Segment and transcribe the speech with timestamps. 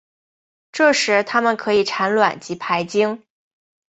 [0.71, 3.21] 这时它们可以产卵及排精。